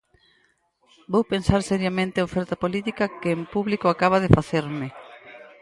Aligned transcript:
Vou 1.13 1.23
pensar 1.33 1.61
seriamente 1.71 2.17
a 2.19 2.27
oferta 2.29 2.61
política 2.63 3.05
que 3.21 3.29
en 3.37 3.41
público 3.53 3.85
acaba 3.89 4.21
de 4.23 4.33
facerme. 4.37 4.87